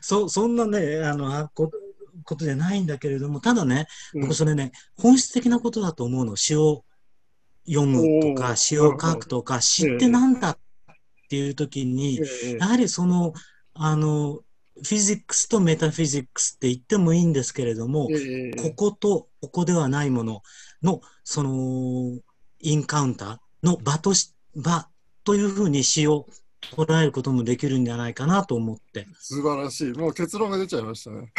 [0.00, 1.70] そそんなねあのこ
[2.24, 6.36] ことじゃないんだけれどもただね、僕それね本質的なことだと思うの。
[6.36, 6.84] 詩を
[7.66, 10.56] 読むとか詩を書くとか詩ってなんだっ
[11.28, 12.20] ていう時に、
[12.58, 13.32] やはりその
[13.74, 14.40] あの
[14.76, 18.08] フィジックスとメタフィジックスって言ってもいいんですけれども、
[18.62, 20.42] こことここではないもの
[20.82, 22.18] のその
[22.60, 24.88] インカウンターの場とし場
[25.28, 26.26] というふうに詩を
[26.74, 29.06] 捉えることもできるんじゃないかなと思って。
[29.20, 29.92] 素晴らしい。
[29.92, 31.30] もう結論が出ちゃいましたね。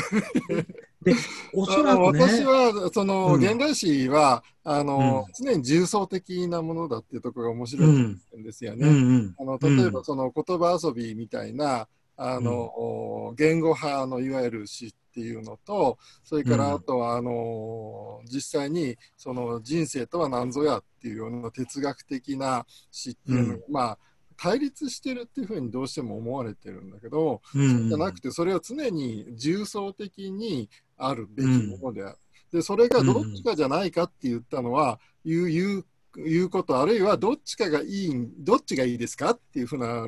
[1.01, 1.13] で
[1.55, 8.19] おそらく、ね、私はその、現代詩はあの、うん、常に重層的なものだっていうところが面白いん。
[8.43, 9.35] ですよね、うんうん。
[9.39, 23.97] あの例えばその言葉遊びみたいなあの、言語派のいわゆる詩っていうのとそれからあとはあの、実際にその人生とは何ぞやっていうような哲学的な詩っていうのが、まあ
[24.41, 32.17] 対立してるっていうふうにどうしても思われてるんだけど、うん、じゃなくてそれは常に重層的にあるべきものである。
[32.53, 35.85] うん、でそれがどっちかじゃないかって言ったのは、うん、言う
[36.17, 40.07] いうことあるいはどっちかがいいどっちがいいですかっていうふうな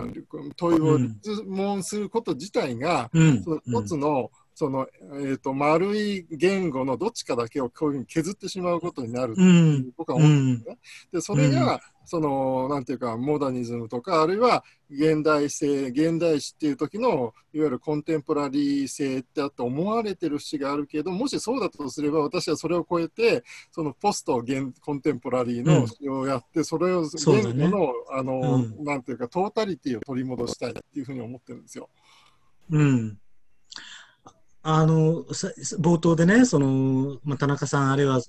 [0.56, 9.42] 問いを質問すること自体が、その一つのその、えーと、丸い言語のどっちかだけをこういうふうに削ってしまうことになると
[9.98, 10.78] 僕は思うんですね。
[11.14, 27.72] でそれが、そのなんていうかモダニズムとかあるいは現代性現代史っていう時のいわゆるコンテンポラリー性ってあって思われてる節があるけどもしそうだとすれば私はそれを超えてそのポスト現コンテンポラリーの詩をやって、うん、それを言語のね、
[28.12, 31.88] あの、うん、なんていうかトータリティを取り戻したいっていうふうに思ってるんですよ。
[32.72, 33.21] うん
[34.64, 35.24] あの
[35.80, 38.22] 冒頭でねその、まあ、田中さんあるいは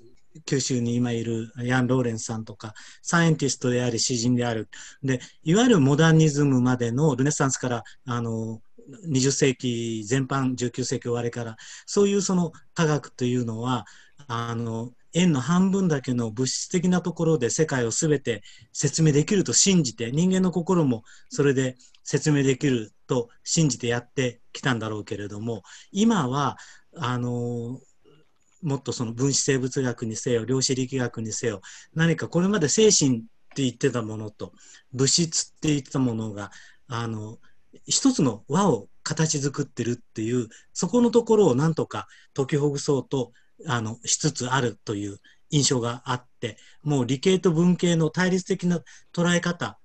[0.46, 4.68] 九州に今いるヤン・ローレンスさんとか、サイエンティストであり、詩人である。
[5.02, 8.62] で、いわゆるモダニズムまでのルネサンスから、あの、
[9.06, 13.84] 20世紀全般、19世紀終わりから、そういうその科学というのは、
[14.26, 26.56] あの、円の半分だけの物質的なところで世界を全て説明できると信じて、人間の心もそれで説明できると信じてやってきたんだろうけれども、今は、
[26.96, 27.78] あの、
[28.62, 31.60] もっとその分子生物学にせよ量子力学にせよ
[31.94, 33.20] 何かこれまで精神っ
[33.54, 34.52] て言ってたものと
[34.92, 36.50] 物質って言ってたものが
[36.86, 37.38] あの
[37.86, 43.32] 一つの輪を形作ってるっていうそこのところをなんとか解きほぐそうと
[43.66, 45.18] あのしつつあるという
[45.50, 48.80] 印象があってもう理系と文系の対立的な
[49.14, 49.78] 捉え方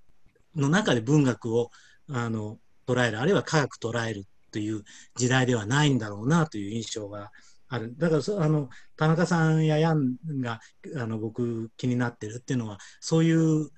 [0.55, 1.69] の中で文学を
[2.09, 4.83] あの捉えるあるいは科学捉えるという
[5.15, 7.31] 時代ではないんだろうなという印象が
[7.67, 7.93] ある。
[7.97, 10.59] だからあの田中さんやヤンが
[10.95, 13.69] あの僕気になってるっていうのはそういう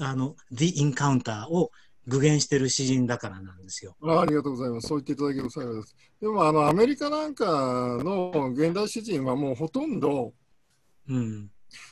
[0.00, 1.70] あの The Encounter を
[2.08, 3.94] 具現してる詩人だからなんですよ。
[4.02, 4.88] あありがとうございます。
[4.88, 5.94] そう言っていただける幸いです。
[6.20, 10.32] でもあのアメリカなんかの現代詩人はもうほとんど、
[11.08, 11.50] うん、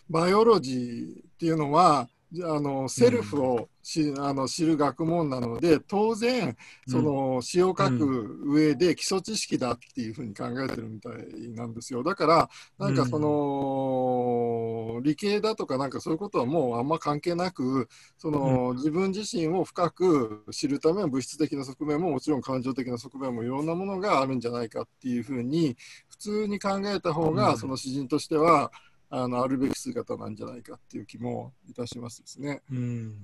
[0.09, 2.09] バイオロジーっていうのは
[2.42, 6.56] あのセルフをし、うん、あの知る学問なので当然
[6.88, 11.12] その詩を書く上で基礎知識だっていうふうに考えてるみたい
[11.54, 12.02] なんですよ。
[12.02, 25.76] だからなんかその、うん、理系だとかなんかそういうことはもうあんま関係なくその、うん、自分自身を深く知るための物質的な側面ももちろん感情的な側面もいろんなものがあるんじゃないかっていうふうに
[26.08, 28.72] 普通に考えた方が、その詩人としては
[29.08, 32.62] あのあるべき姿なんじゃないかっていう気もいたしますですね。
[32.70, 33.14] うん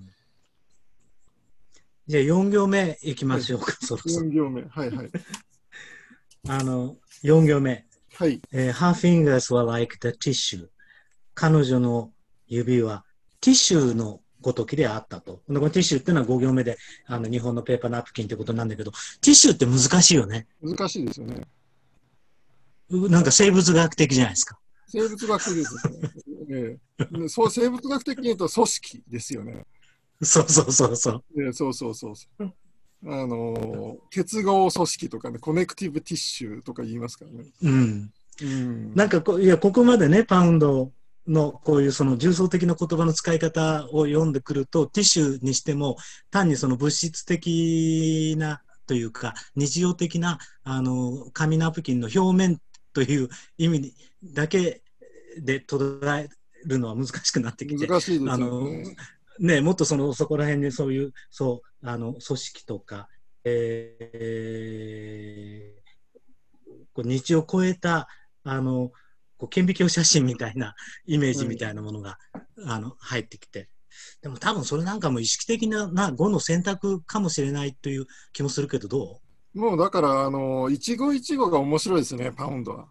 [2.09, 4.27] じゃあ4行目いきましょうか、はい、そろそろ。
[4.27, 5.11] 4行目、はいはい。
[6.49, 7.87] あの、4行目。
[8.15, 8.43] はい。
[8.51, 10.69] えー、Her fingers were like the tissue.
[11.35, 12.13] 彼女の
[12.49, 13.05] 指は
[13.41, 15.43] ティッシュのごときであったと。
[15.47, 20.49] このティッシュっていうのは5行目で、あの日本のペーパーナプキンってことなんだけど、テtissue って難しいよね。
[20.61, 21.47] 難しいですよね。
[22.91, 24.59] なんか生物学的じゃないですか。
[24.93, 25.75] 生物学的です
[26.49, 26.79] ね。
[27.25, 29.65] えそう生物学的に言うと組織ですよね。
[30.23, 31.43] そうそうそうそう。
[31.43, 32.53] ね、そうそうそうそう。
[33.05, 37.45] あの結合組織とかね、 connective tissue とか言いますからね。
[37.63, 38.13] うん。
[38.43, 40.93] うん、なんかこ、いや、ここまでね、パウンド
[41.27, 45.97] のこういうその重層的な言葉の使い方を読んでくると、 tissue にしても、
[46.31, 52.61] 単にその物質的なというか、日常的なあの紙ナプキンの表面
[52.93, 53.29] という
[53.59, 54.83] 意味だけ
[55.39, 56.29] で捉え
[56.65, 58.33] るのは難しくなってきて、難しいですよね。
[58.33, 58.69] あの
[59.39, 63.09] ね、もっとそのそこら辺にそういうそうあの組織とか
[63.45, 65.83] えー
[66.95, 68.09] こう日を超えた、
[68.45, 68.91] あの、
[69.39, 70.75] こう顕微鏡写真みたいな
[71.07, 72.19] イメージみたいなものが、
[72.67, 73.69] あの入ってきて。
[74.23, 79.21] でも多分それなんかも意識的なな語の選択かもしれないという気もするけど、ど
[79.55, 82.89] もうだから、あの、一期一会が面白いですね、パウンドは。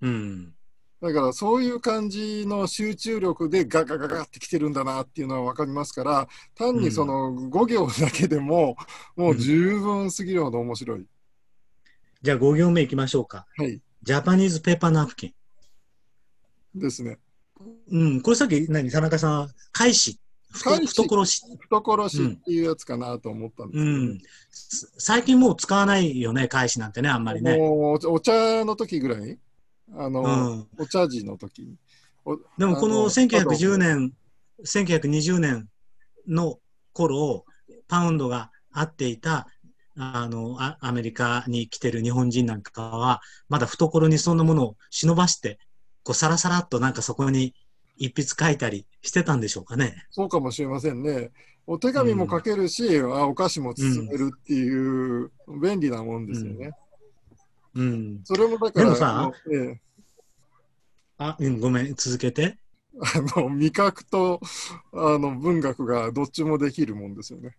[0.00, 0.54] ううん。
[1.00, 8.76] だからそういう感じの集中力でガガガガってきてるんだなっていうのは分かりますから、単にその5行だけでも、
[9.14, 11.06] もう十分すぎるほど面白い。
[12.22, 13.46] じゃあ5行目いきましょうか。
[13.56, 13.80] はい。
[14.02, 16.80] ジャパニーズペーパーナプキン。
[16.80, 17.18] ですね。
[17.90, 20.18] うん、これさっき何、田中さん、返し。
[20.50, 21.42] ふと返し懐し。
[21.68, 24.20] 懐しっていうやつかなと思ったんですけど、うん。
[24.50, 27.56] す最近もう使わないよね、返しなんてね、あんまりね。
[27.56, 29.20] もうおお茶の時ぐらい？
[29.20, 29.38] に、
[29.96, 30.68] あの、うん。
[30.78, 31.76] お茶事の時に。
[32.24, 34.12] おでもこのあの1910年、
[34.64, 35.68] 1920年
[36.26, 36.58] の
[36.92, 37.44] 頃、
[37.88, 39.46] パウンドがあっていた、
[39.96, 45.58] あの、あアメリカに来てる日本人なんかは、まだ懐にそんなものを忍ばして、
[46.04, 47.54] こう、さらさらっとなんかそこに
[47.96, 50.06] 一筆書いたりしてたんでしょうかね。
[50.10, 51.30] そうかもしれませんね。
[51.66, 56.66] お手紙も書けるし、あお菓子も包めるっていう便利なもんですよね。
[56.66, 56.72] うん。
[58.24, 59.80] それもだから、でもさええ
[61.18, 62.58] あ、うん、ごめん、続けて。
[63.00, 64.40] あの味覚と
[64.92, 67.56] あの文学がどっちもできるもんですよね。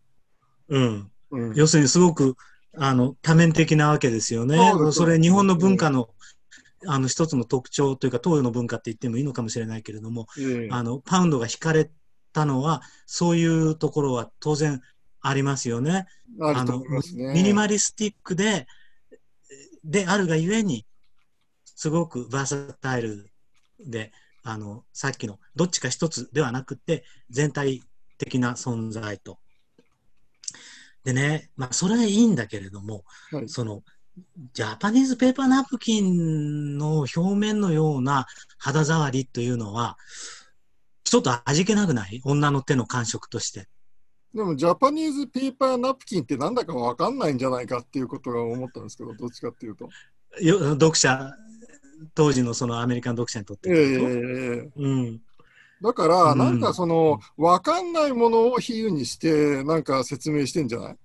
[0.68, 1.12] うん。
[1.32, 2.36] うん、要するにすごく、
[2.78, 4.58] あの、多面的なわけですよね。
[4.58, 6.10] そそれ日本の文化の、
[6.88, 11.90] あの、一つの特徴というか、東洋の文化って言ってもいいのかもしれないけれども、ええあの、パウンドが引かれ
[12.34, 14.82] たのは、そういうところは当然
[15.22, 16.08] ありますよね。
[16.42, 16.82] あの。
[17.34, 18.68] ミニマリスティックで、
[19.84, 20.86] であるがゆえに、
[21.66, 23.32] すごくバーサタイル
[23.80, 24.12] で、
[24.44, 27.82] あの、さっきのどっちか一つではなくて、全体
[28.18, 29.40] 的な存在と。
[31.04, 33.84] でね、まあ、それはいいんだけれども、はいその、
[34.54, 39.98] ジャパニーズペーパーナプキンの表面のような肌触りというのは、
[41.06, 42.22] ちょっと味気なくない？
[42.26, 43.68] 女の手の感触として。
[44.34, 49.90] でも、ジャパニーズペーパーナプキンってなんだかわかんないんじゃないかっていうことが思ったんですけど、どっちかっていうと。
[50.42, 51.34] よ読者、
[52.14, 53.70] 当時のそのアメリカン読者にとって。
[55.82, 60.98] だから、うんなんかその、わかんないものを比喩にして、なんか説明してんじゃない？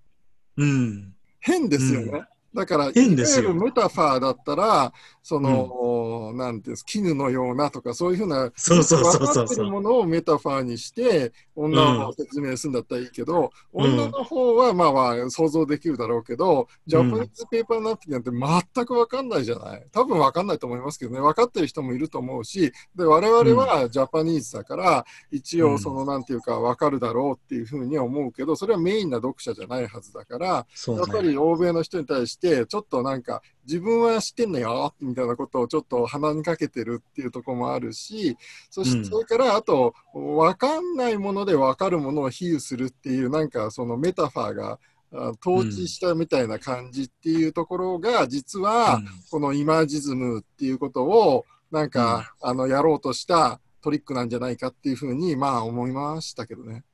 [0.59, 1.15] うん。
[1.41, 2.25] 変ですよね。
[2.55, 3.45] うんだから、変ですよ。
[3.45, 13.85] いわゆるメタファーだったら、その、なんていうんです絹のようなとか、そういうふうな、そうそうそうってるものをメタファーにして、女の子を説明するんだったらいいけど、うん。
[13.95, 19.87] 女の方はまあまあ想像できるだろうけど、ジャパニーズペーパーナプキンなんて全く分かんないじゃない。
[19.91, 31.31] 多分分かんないと思いますけどね、分かってる人もいると思うし、で我々はジャパニーズだから、一応その、なんていうか分かるだろうっていうふうには思うけど、それはメインな読者じゃないはずだから、そうやっぱね。
[31.31, 38.37] り欧米の人に対して、ちょっとなんか、自分は知ってんのよみたいなことをちょっと鼻にかけてるっていうところもあるし、
[38.71, 44.79] そして、うんそれからあと、分かんないもので分かるものを比喩するっていう、なんかそのメタファーが
[45.13, 56.85] あ統治したみたいな感じっていうところが、実は、このイマージズムっていうことを、なんか、あの、やろうとしたトリックなんじゃないかっていうふうに、まあ思いましたけどね。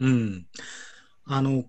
[0.00, 0.10] うん。
[0.10, 0.46] うん。
[1.24, 1.64] あの、も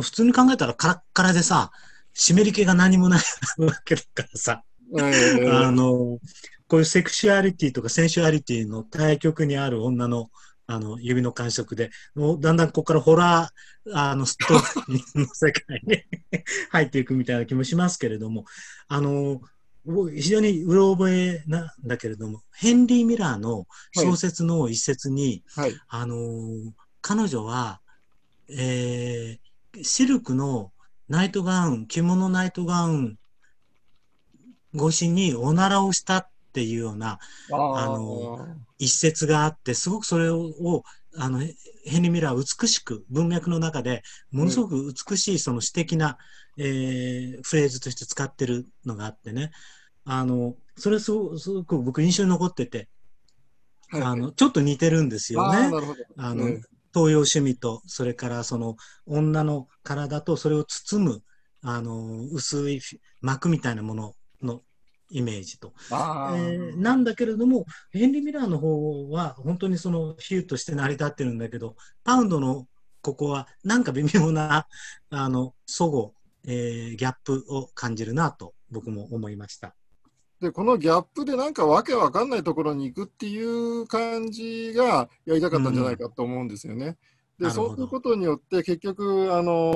[0.00, 1.72] う普通に考えたらカラッカラでさ、
[2.14, 3.20] 湿り気が何もない
[3.58, 4.62] わけだからさ、
[4.96, 6.18] えーあの、
[6.68, 10.30] こういうセクシュアリティとか sensuality の対極にある女の
[10.66, 15.98] あの指の感触で、もうだんだんここからホラーあのストーリーの世界に
[16.70, 18.46] 入っていくみたいな気もしますけれども、
[18.88, 19.42] あの、
[19.84, 25.74] 僕非常にうろ覚えなんだけれども、ヘンリー・ミラーの小説の一節に、はい。
[25.88, 26.72] あのー
[27.06, 27.82] 彼女は、
[28.48, 29.44] えー
[29.82, 30.70] シルクの
[31.08, 33.18] ナイトガウン、着物ナイトガウン
[34.76, 37.18] 越しにおならをしたっていうような
[37.52, 38.38] ああの
[38.78, 40.82] 一節があって、すごくそれを、
[41.16, 41.54] あの、ヘ
[41.86, 46.18] ヘンリー・ミラーは美しく、文脈の中で、ものすごく美しいその詩的な、
[46.56, 49.50] えーフレーズとして使ってるのがあってね、
[50.04, 52.88] あの、それすごすごく僕印象に残ってて、
[53.90, 55.70] はいあの、ちょっと似てるんですよね。
[56.16, 58.76] あの、ええ東洋趣味と、それからその
[59.06, 61.22] 女の体とそれを包む、
[61.62, 62.80] あの、薄い
[63.20, 64.62] 膜みたいなものの
[65.10, 65.72] イメージと。
[65.90, 72.68] あえーーなんだけれども、ヘンリー・ミラーの方は本当にその比喩として成り立ってるんだけど、パウンドの
[73.02, 74.66] ここはなんか微妙な、
[75.10, 76.14] あの、齟齬、
[76.46, 79.74] えーギャップを感じるなと僕も思いました。
[80.40, 86.96] でこのギャップでなんかわけわかんないところに行くっていう感じがやりたかったんじゃないかと思うんですよね。
[87.38, 87.74] でなるほど。
[87.76, 89.72] そういうことによって結局あの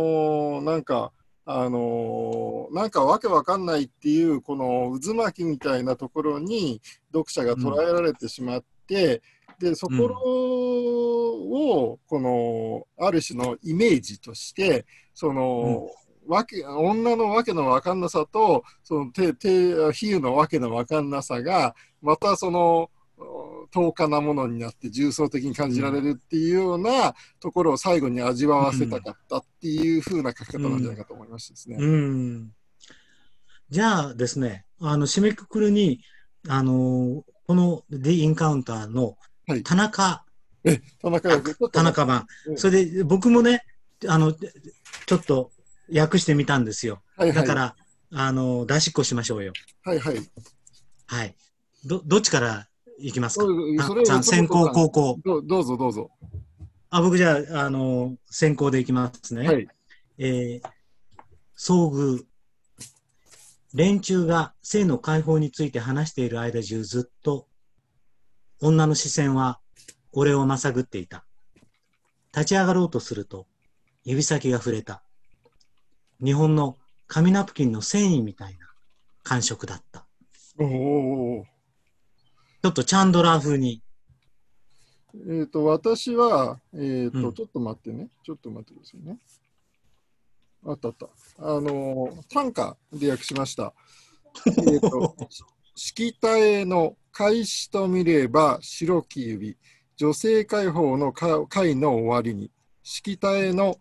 [0.61, 1.13] ーなんか
[1.47, 6.83] あのーなんかわけわかんないっていうこの渦巻きみたいなところに
[7.13, 9.23] 読者が捉えられてしまって、
[9.59, 14.85] でそこをこのある種のイメージとして
[15.15, 15.89] その、
[16.29, 19.49] わけ女のわけのわかんなさとそのてて
[19.93, 22.91] 比喩のわけのわかんなさがまたその
[23.71, 31.77] 遠かなものになって重層的に感じられるっていうようなところを最後に味わわせたかったっていう風な書き方なんじゃないかと思いましたですね。
[31.79, 32.51] うん。
[33.71, 36.01] じゃあですね、あの、締めくくるに、
[36.49, 39.17] あの、この The Encounter の
[39.47, 40.25] はい田中、
[40.65, 42.27] え、田中田中版。
[42.47, 43.65] うんそれで僕もね、
[44.07, 45.51] あの、ちょっと
[45.93, 47.03] 訳してみたんですよ。
[47.17, 47.77] はいはいだから、
[48.13, 49.53] あの、出しっこしましょうよ。
[49.83, 50.17] はいはい。
[51.07, 51.37] はい。
[51.85, 52.69] ど、どっちから
[52.99, 53.47] いきますか？
[54.23, 55.21] 先行、後攻攻。
[55.25, 56.11] どどうぞどうぞ。
[56.91, 59.47] あ、僕じゃあ、あの、先行でいきますね。
[59.47, 59.69] はい。
[60.19, 60.69] えー
[61.57, 62.25] 遭遇。
[63.75, 67.49] 連中が性の解放について話している間中ずっと、
[68.61, 69.61] 女の視線は
[70.13, 71.27] 俺をまさぐっていた。
[72.33, 73.47] 立ち上がろうとすると、
[74.05, 75.03] 指先が触れた。
[76.23, 78.67] 日本の紙ナプキンの繊維みたいな
[79.23, 80.07] 感触だった。
[80.59, 81.45] おお。
[82.63, 83.83] ちょっとチャンドラー風に。
[85.29, 88.09] えっ、と、私は、えっ、と、うんちょっと待ってね。
[88.25, 89.19] ちょっと待ってくださいね。
[90.67, 91.07] あったあった。
[91.39, 93.73] あのー短歌で訳しました。
[94.47, 95.17] えっと、
[95.77, 99.57] しきたえの開始と見れば白き指。
[99.97, 102.51] 女性解放のか会の終わりに。
[102.83, 103.79] しきたえの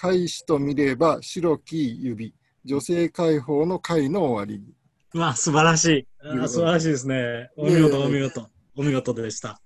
[0.00, 2.34] 開始と見れば白き指。
[2.64, 4.72] 女性解放の会の終わりに。
[5.12, 6.06] まあ、素晴らしい。
[6.48, 7.50] 素晴らしいですね。
[7.54, 8.48] お見事、お見事。
[8.76, 9.60] お見事でした。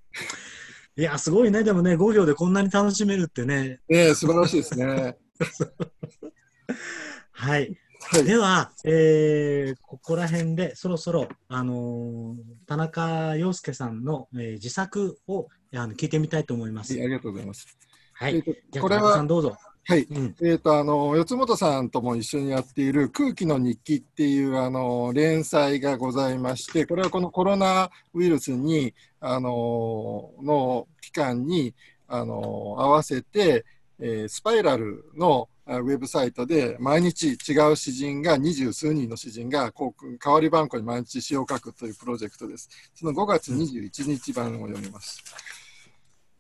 [0.97, 1.62] いや、すごいね。
[1.62, 3.80] でもね、5行でこんなに楽しめるってね。
[3.89, 5.16] ねえ素晴らしいですね。
[7.30, 7.76] はい。
[8.01, 8.24] はい。
[8.24, 16.95] では、えーここら辺でそろそろ、あのー田中陽介さんの、えー自作をあの聞いてみたいと思います。
[16.95, 17.66] ありがとうございます。
[18.14, 18.43] はい。
[18.43, 19.57] これはんどうぞ。
[19.87, 20.05] はい。
[20.05, 20.37] うん。
[20.41, 31.74] えー、とあの四本さんとも一緒にやっている「空気の日記」っていうあの連載がございましてこれはこのコロナウイルスにあのの期間に
[32.09, 32.37] あの
[32.78, 33.66] 合わせて、
[33.99, 42.68] えースパイラルのあウェブサイトで毎日違う詩人が二十数人の詩人がこう代わり番号に毎日詩を書くというプロジェクトです。
[42.95, 45.22] その5月21日版を読みます。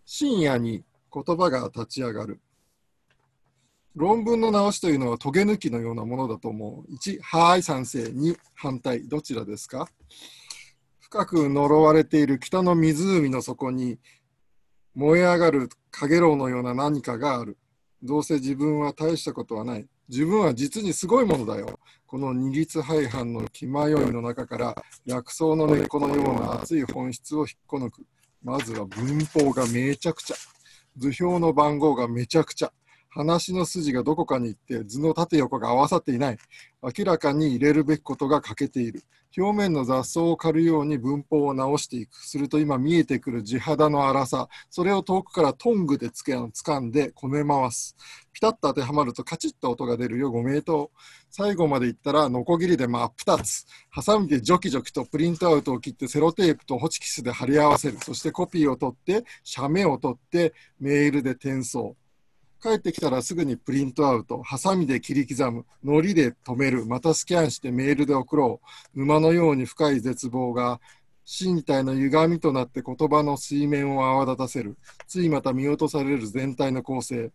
[0.04, 2.38] 深夜に言葉が立ち上がる。
[3.94, 6.92] 論文の直しというのはトゲ抜きのようなものだと思う。
[6.94, 8.02] 1、はい、賛成。
[8.02, 9.06] 2、反対。
[9.08, 9.88] どちらですか？
[10.98, 13.98] 深く呪われている北の湖の底に
[14.96, 17.56] 燃え上がるかげろうのような何かがある。
[18.02, 19.86] どうせ自分は大したことはない。
[20.08, 21.78] 自分は実にすごいものだよ。
[22.06, 28.04] この二律背反の気迷いの中から薬草の根っこのような熱い本質を引っこ抜く。
[28.42, 30.36] まずは文法がめちゃくちゃ。
[30.96, 32.72] 図表の番号がめちゃくちゃ。
[33.14, 36.38] 話の筋がどこかに行って図の縦横が合わさっていない。
[36.82, 39.04] 明らかに入れるべきことが欠けている。
[39.36, 42.16] 表面の雑草を刈るように文法を直していく。
[42.16, 44.48] すると今見えてくる地肌の粗さ。
[44.68, 47.96] それを遠くからトングでつけ掴んでこね回す。
[48.32, 50.32] ピタッと当てはまるとカチッと音が出るよ。
[50.32, 50.90] ご名答。
[51.30, 53.64] 最後までいったらノコギリで真っ二つ。
[53.90, 57.98] ハサミでジョキジョキとプリントアウトを切ってセロテープとホチキスで貼り合わせる。
[58.00, 61.96] そしてコピーを取って、写メを取って、メールで転送。
[62.64, 68.60] 帰ってきたらすぐにプリントアウト、ハサミで切り刻む、のりで止める、またスキャンしてメールで送ろ
[68.94, 68.98] う。
[68.98, 70.80] 沼のように深い絶望が
[71.26, 74.78] 身体の歪みとなって言葉の水面を泡立たせる。
[75.06, 77.32] ついまた見落とされる全体の構成。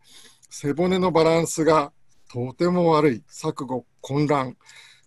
[0.49, 1.91] 背骨のバランスが
[2.27, 3.23] とても悪い。
[3.29, 4.57] 錯誤、混乱。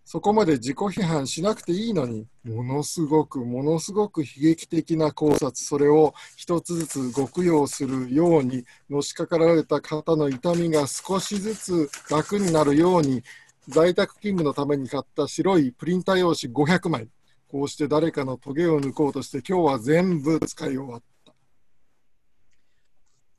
[0.05, 13.23] そこまで自己批判しなくていいのに、ものすごく、ものすごく悲劇的な考察、それを一つずつ極用するように、のしかかられた方の痛みが少しずつ楽になるように、
[13.69, 17.09] 在宅勤務のために買った白いプリンター用紙500枚。
[17.49, 21.33] こうして誰かのトゲを抜こうとして、今日は全部使い終わった。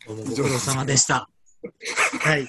[0.05, 1.29] ご苦労様でした。
[2.21, 2.47] はい。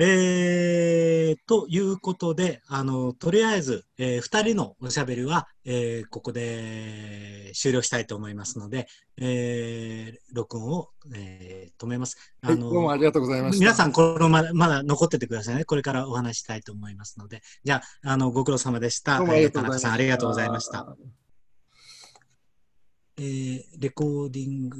[0.00, 8.86] えー、ということで、あの、とりあえず、えー、二人のおしゃべりは、えー、ここで終了したいと思いますので、
[9.16, 12.16] えー、録音を、えー、止めます。
[12.42, 13.58] あはい、の、どうもありがとうございました。
[13.58, 15.64] 皆さん、このまだまだ残っててくださいね。
[15.64, 17.42] これからお話したいと思いますので。
[17.64, 19.18] じゃあ、あの、ご苦労様でした。
[19.18, 19.92] どうもありがとうえー田中さん。
[19.94, 20.96] ありがとうございました。。
[23.20, 24.78] えー、レコーディング